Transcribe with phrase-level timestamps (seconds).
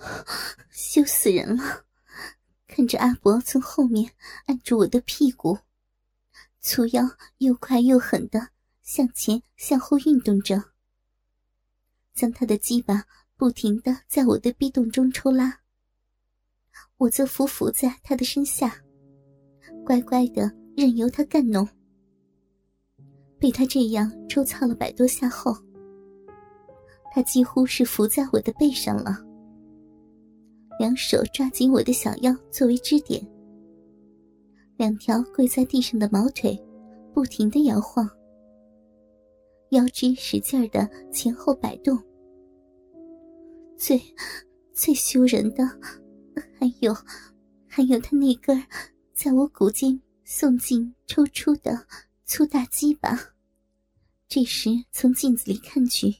[0.70, 1.84] 羞死人了！
[2.66, 4.12] 看着阿伯从后面
[4.46, 5.58] 按住我的屁股，
[6.60, 7.02] 粗腰
[7.38, 8.48] 又快又狠的
[8.82, 10.62] 向前向后运动着，
[12.14, 13.04] 将他的鸡巴
[13.36, 15.60] 不停的在我的逼洞中抽拉。
[16.96, 18.82] 我则伏伏在他的身下，
[19.84, 21.68] 乖乖的任由他干弄。
[23.38, 25.56] 被他这样抽操了百多下后，
[27.12, 29.26] 他几乎是伏在我的背上了。
[30.80, 33.22] 两手抓紧我的小腰作为支点，
[34.78, 36.58] 两条跪在地上的毛腿
[37.12, 38.08] 不停的摇晃，
[39.72, 42.02] 腰肢使劲的前后摆动。
[43.76, 44.00] 最
[44.72, 45.66] 最羞人的，
[46.58, 46.96] 还有
[47.68, 48.58] 还有他那根
[49.12, 51.86] 在我骨间送进抽出的
[52.24, 53.20] 粗大鸡巴。
[54.28, 56.16] 这时从镜子里看去，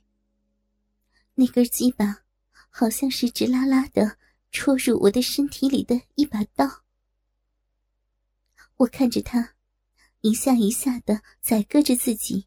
[1.34, 2.18] 那根鸡巴
[2.68, 4.19] 好像是直拉拉的。
[4.52, 6.66] 戳入我的身体里的一把刀，
[8.76, 9.54] 我看着他，
[10.22, 12.46] 一下一下的宰割着自己，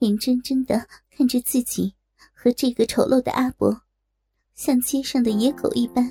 [0.00, 1.94] 眼睁睁的看着自己
[2.32, 3.82] 和这个丑陋的阿伯，
[4.54, 6.10] 像街上的野狗一般，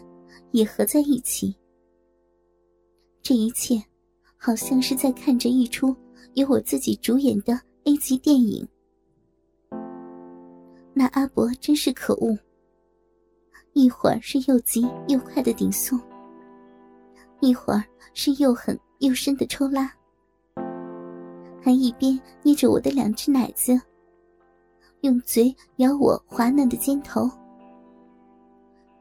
[0.52, 1.56] 也合在一起。
[3.22, 3.84] 这一切，
[4.38, 5.96] 好像是在看着一出
[6.36, 8.68] 由我自己主演的 A 级电影。
[10.94, 12.38] 那阿伯真是可恶。
[13.74, 16.00] 一会儿是又急又快的顶送，
[17.40, 19.92] 一会儿是又狠又深的抽拉，
[21.62, 23.80] 还一边捏着我的两只奶子，
[25.02, 27.28] 用嘴咬我滑嫩的肩头，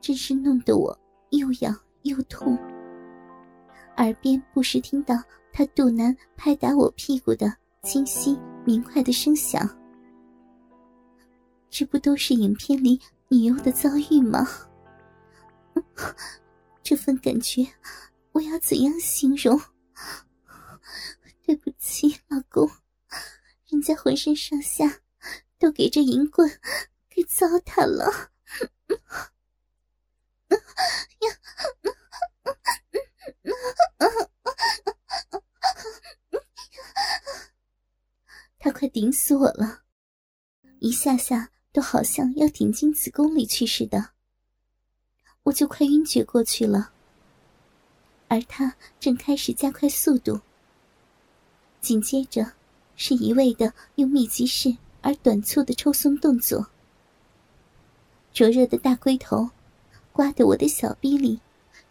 [0.01, 0.98] 真是弄得我
[1.31, 2.57] 又痒又痛。
[3.98, 5.14] 耳边不时听到
[5.53, 9.69] 他肚腩拍打我屁股的清晰明快的声响，
[11.69, 12.98] 这不都是影片里？
[13.33, 14.47] 女优的遭遇吗？
[16.85, 17.67] 这份感觉，
[18.33, 19.59] 我要怎样形容？
[21.43, 22.71] 对不起，老公，
[23.71, 25.01] 人家浑身上下
[25.59, 26.47] 都给这银棍
[27.09, 28.31] 给糟蹋了。
[38.59, 39.85] 他快顶死我了，
[40.81, 41.48] 一下下。
[41.73, 44.11] 都好像要顶进子宫里去似的，
[45.45, 46.93] 我就快晕厥过去了。
[48.29, 50.41] 而他正开始加快速度，
[51.81, 52.53] 紧接着
[52.97, 56.69] 是一味的用密集式而短促的抽松动作。
[58.33, 59.51] 灼热的大龟头
[60.13, 61.41] 刮得我的小臂里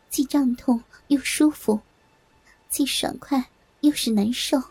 [0.10, 1.80] 既胀痛又舒服，
[2.70, 3.50] 既爽快
[3.82, 4.62] 又是难受。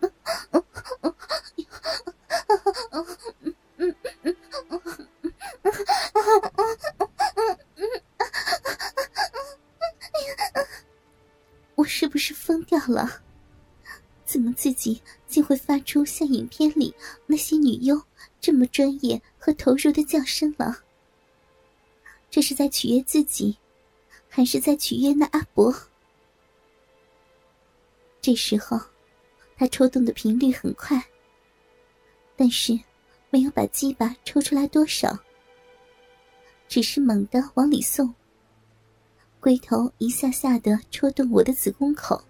[11.74, 13.22] 我是不是疯掉了？
[14.26, 16.94] 怎么自己竟会发出像影片里
[17.26, 18.00] 那些女优
[18.40, 20.84] 这么专业和投入的叫声了？
[22.30, 23.58] 这是在取悦自己，
[24.28, 25.74] 还是在取悦那阿伯？
[28.20, 28.78] 这时候，
[29.56, 31.02] 他抽动的频率很快，
[32.36, 32.78] 但是
[33.30, 35.18] 没有把鸡巴抽出来多少。
[36.68, 38.14] 只是猛地往里送，
[39.40, 42.22] 龟头一下下的戳动我的子宫口，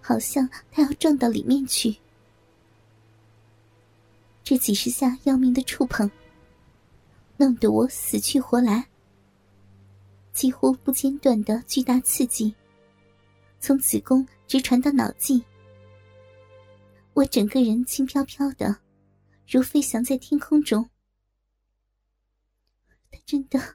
[0.00, 1.96] 好像他要撞到里面去。
[4.44, 6.10] 这几十下要命的触碰，
[7.36, 8.86] 弄得我死去活来。
[10.32, 12.54] 几乎不间断的巨大刺激，
[13.58, 15.42] 从子宫直传到脑际，
[17.12, 18.76] 我整个人轻飘飘的，
[19.50, 20.88] 如飞翔在天空中。
[23.10, 23.74] 他真的，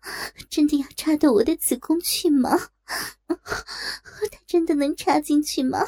[0.49, 2.69] 真的要插到我的子宫去吗？
[3.27, 5.85] 他真的能插进去吗？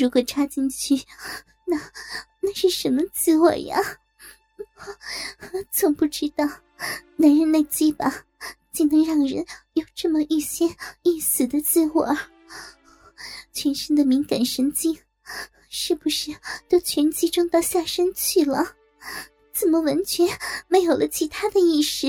[0.00, 0.96] 如果插进去，
[1.66, 1.76] 那
[2.40, 3.78] 那是什么滋味呀？
[5.70, 6.44] 从不知道，
[7.16, 8.24] 男人那鸡巴
[8.72, 10.68] 竟能让人有这么欲仙
[11.04, 12.16] 欲死的滋味
[13.52, 14.98] 全身的敏感神经，
[15.68, 16.34] 是不是
[16.68, 18.74] 都全集中到下身去了？
[19.52, 20.26] 怎么完全
[20.68, 22.06] 没有了其他的意识？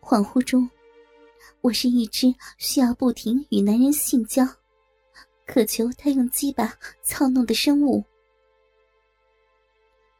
[0.00, 0.68] 恍惚中，
[1.60, 4.46] 我是一只需要不停与男人性交、
[5.46, 8.04] 渴求他用鸡巴操弄的生物。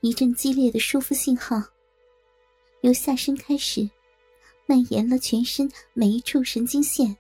[0.01, 1.63] 一阵激烈的舒服信号，
[2.83, 3.89] 由下身开始，
[4.67, 7.17] 蔓延了全身每一处神经线。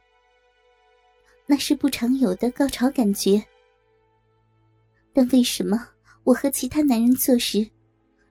[1.45, 3.43] 那是不常有的高潮感觉。
[5.13, 5.89] 但为什么
[6.23, 7.69] 我和其他男人做时，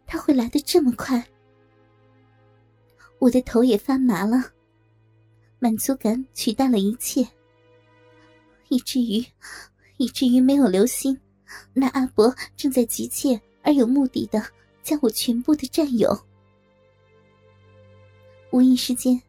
[0.08, 1.24] 他会来的这么快？
[3.20, 4.52] 我的头也发麻了，
[5.60, 7.28] 满足感取代了一切，
[8.70, 9.26] 以至于，
[9.98, 11.20] 以至于没有留心，
[11.74, 14.42] 那阿伯正在急切而有目的的
[14.82, 16.18] 将我全部的占有。
[18.52, 19.22] 无意之间，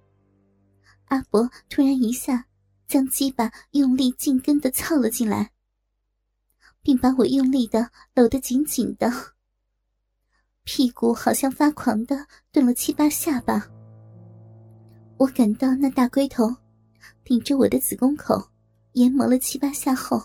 [1.06, 2.46] 阿伯突然一下
[2.86, 5.50] 将鸡巴用力进根的操了进来，
[6.82, 9.10] 并把我用力的搂得紧紧的，
[10.70, 13.66] 屁股好像发狂的顿了七八下吧。
[15.16, 16.54] 我感到那大龟头
[17.24, 18.50] 顶着我的子宫口
[18.92, 20.22] 研磨了七八下后，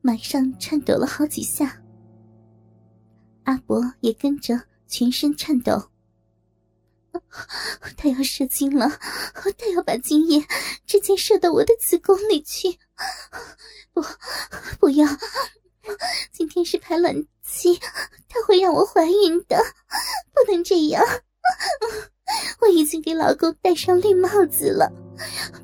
[0.00, 1.82] 马上颤抖了好几下。
[3.42, 5.90] 阿伯也跟着全身颤抖。
[7.96, 8.88] 他要射精了，
[9.58, 10.40] 他要把精液
[10.86, 12.78] 直接射到我的子宫里去。
[13.92, 14.00] 不，
[14.78, 15.04] 不要！
[16.32, 17.78] 今天是排卵期，
[18.28, 19.56] 他会让我怀孕的，
[20.32, 21.02] 不能这样。
[22.60, 24.90] 我已经给老公戴上绿帽子了，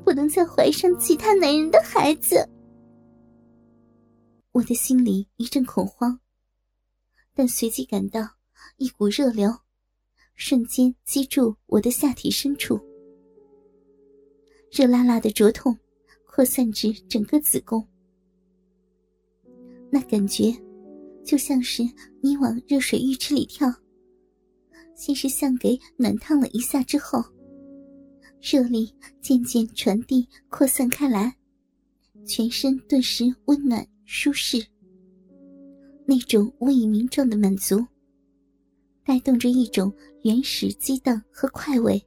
[0.03, 2.47] 不能再怀上其他男人的孩子。
[4.51, 6.19] 我的心里一阵恐慌，
[7.33, 8.21] 但随即感到
[8.77, 9.53] 一股热流。
[10.35, 12.79] 瞬间击住我的下体深处，
[14.71, 15.77] 热辣辣的灼痛
[16.25, 17.87] 扩散至整个子宫。
[19.93, 20.51] 那感觉
[21.23, 21.83] 就像是
[22.19, 23.71] 你往热水浴池里跳，
[24.95, 27.23] 先是像给暖烫了一下之后，
[28.41, 28.91] 热力
[29.21, 31.37] 渐渐传递扩散开来，
[32.25, 34.65] 全身顿时温暖舒适。
[36.07, 37.85] 那种无以名状的满足。
[39.05, 39.93] 带动着一种
[40.23, 42.01] 原始激荡和快慰，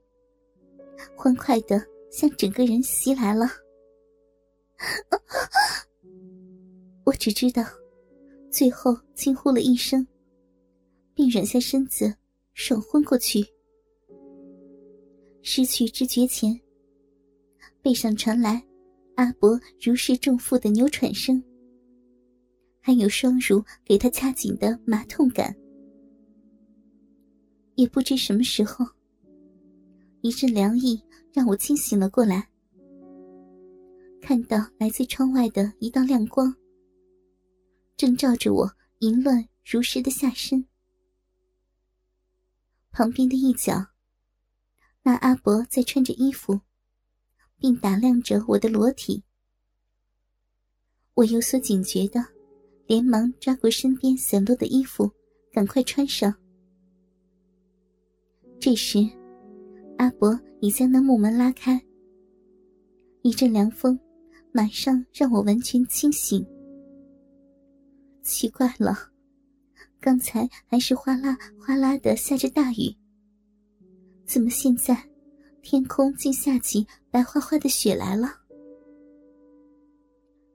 [1.14, 1.80] 欢快的
[2.10, 3.46] 向整个人袭来了。
[7.06, 7.62] 我只知道，
[8.50, 10.04] 最后惊呼了一声，
[11.14, 12.12] 并软下身子，
[12.52, 13.46] 爽昏过去。
[15.40, 16.60] 失去知觉前，
[17.80, 18.60] 背上传来
[19.14, 21.40] 阿伯如释重负的扭喘声，
[22.80, 25.54] 还有双乳给他掐紧的麻痛感。
[27.76, 28.84] 也不知什么时候，
[30.22, 31.00] 一阵凉意
[31.32, 32.44] 让我清醒了过来。
[34.20, 36.52] 看到来自窗外的一道亮光，
[37.96, 40.66] 正照着我淫乱如诗的下身。
[42.90, 43.86] 旁边的一角，
[45.02, 46.60] 那阿伯在穿着衣服，
[47.58, 49.22] 并打量着我的裸体。
[51.14, 52.24] 我有所警觉的，
[52.86, 55.10] 连忙抓过身边散落的衣服，
[55.52, 56.34] 赶快穿上。
[58.60, 58.98] 这时，
[59.98, 61.82] 阿伯已将那木门拉开。
[63.22, 63.98] 一阵凉风，
[64.52, 66.46] 马上让我完全清醒。
[68.26, 69.12] 奇怪了，
[70.00, 72.92] 刚才还是哗啦哗啦的下着大雨，
[74.24, 75.08] 怎么现在
[75.62, 78.28] 天空竟下起白花花的雪来了？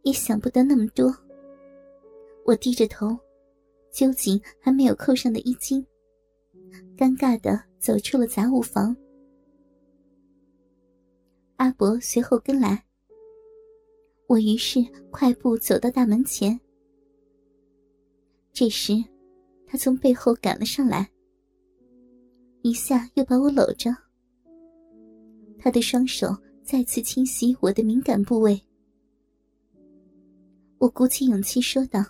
[0.03, 1.15] 也想不得那么多。
[2.45, 3.17] 我低着头，
[3.89, 5.85] 揪紧还没有扣上的衣襟，
[6.97, 7.63] 尴尬的。
[7.79, 8.95] 走出了杂物房，
[11.55, 12.85] 阿伯随后跟来。
[14.27, 14.79] 我于是
[15.09, 16.59] 快步走到大门前。
[18.53, 18.93] 这时，
[19.65, 21.09] 他从背后赶了上来，
[22.61, 23.89] 一下又把我搂着。
[25.57, 28.61] 他的双手再次侵袭我的敏感部位。
[30.79, 32.03] 我鼓起勇气说道：“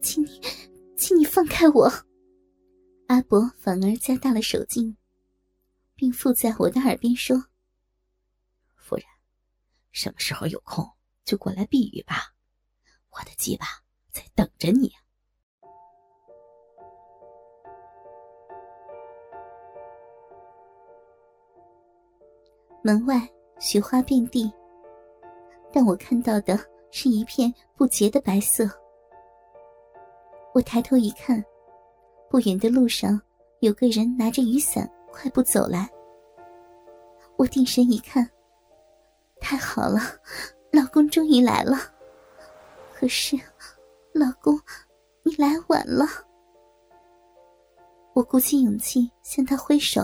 [0.00, 0.40] 请你，
[0.96, 1.92] 请你放开我。”
[3.08, 4.96] 阿伯反而加大了手劲，
[5.94, 7.36] 并附在我的耳边说
[8.76, 9.04] ：“夫人，
[9.90, 10.88] 什么时候有空
[11.24, 12.34] 就过来避雨吧，
[13.10, 13.66] 我的鸡巴
[14.10, 14.90] 在等着你。”
[22.82, 23.26] 门外
[23.58, 24.52] 雪花遍地，
[25.72, 26.58] 但我看到的
[26.90, 28.68] 是一片不洁的白色。
[30.52, 31.42] 我抬头一看。
[32.28, 33.20] 不远的路上，
[33.60, 35.86] 有个人拿着雨伞快步走来。
[37.36, 38.26] 我定神一看，
[39.38, 40.00] 太好了，
[40.70, 41.76] 老公终于来了。
[42.94, 43.36] 可是，
[44.14, 44.58] 老公，
[45.24, 46.06] 你来晚了。
[48.14, 50.00] 我鼓起勇气向他挥手：“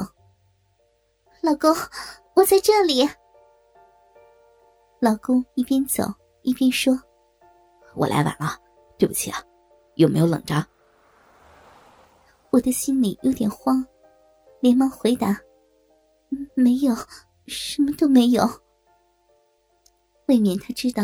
[1.40, 1.74] 老公，
[2.38, 3.02] 我在这里。”
[5.02, 6.04] 老公一边走
[6.42, 6.96] 一边说
[7.96, 8.56] ：“我来晚了，
[8.96, 9.42] 对不起啊，
[9.96, 10.64] 有没有冷着？”
[12.50, 13.84] 我的心里有点慌，
[14.60, 15.36] 连忙回答
[16.54, 16.94] ：“没有，
[17.48, 18.48] 什么都没有。”
[20.26, 21.02] 未免他知道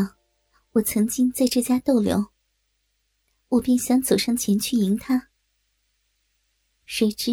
[0.72, 2.24] 我曾经在这家逗留，
[3.48, 5.30] 我便想走上前去迎他。
[6.84, 7.32] 谁知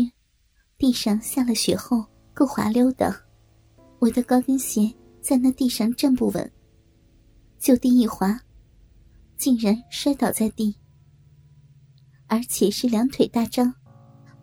[0.79, 2.03] 地上下了雪后，
[2.34, 3.13] 够滑溜的，
[4.01, 4.91] 我的高跟鞋
[5.22, 6.51] 在那地上站不稳，
[7.60, 8.41] 就地一滑，
[9.38, 10.75] 竟然摔倒在地，
[12.25, 13.72] 而且是两腿大张，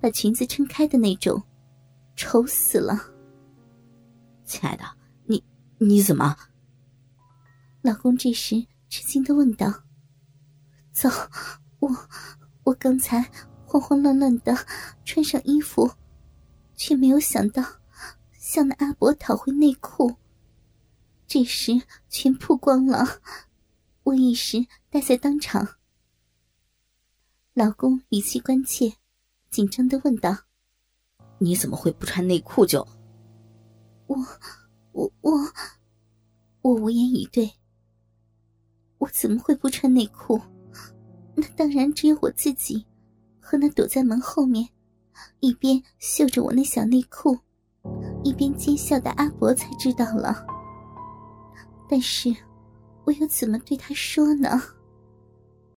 [0.00, 1.42] 把裙子撑开的那种，
[2.14, 2.96] 丑死了。
[4.44, 4.84] 亲爱的，
[5.24, 5.42] 你
[5.78, 6.36] 你怎么？
[7.82, 9.82] 老公这时吃惊的问道
[10.94, 11.08] ：“走，
[11.80, 11.90] 我
[12.62, 13.28] 我刚才
[13.66, 14.56] 慌慌乱乱的
[15.04, 15.90] 穿上衣服，
[16.76, 17.64] 却没有想到
[18.48, 20.16] 向那阿伯讨回内裤，
[21.26, 23.20] 这时全曝光了，
[24.04, 25.76] 我一时呆在当场。”
[27.52, 28.94] 老公语气关切，
[29.50, 30.34] 紧张的问道
[31.36, 32.88] ：“你怎么会不穿内裤就？”
[34.08, 34.16] 我
[34.92, 35.32] 我我
[36.62, 37.52] 我无言以对。
[38.96, 40.40] 我怎么会不穿内裤？
[41.34, 42.86] 那当然只有我自己
[43.40, 44.70] 和那躲在门后面，
[45.40, 47.38] 一边嗅着我那小内裤，
[48.22, 50.44] 一边奸笑的阿伯才知道了。
[51.88, 52.34] 但是，
[53.04, 54.60] 我又怎么对他说呢？